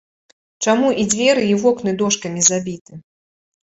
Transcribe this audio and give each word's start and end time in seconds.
Чаму 0.65 0.87
і 1.03 1.03
дзверы 1.11 1.43
і 1.51 1.59
вокны 1.65 1.91
дошкамі 2.03 2.41
забіты? 2.51 2.93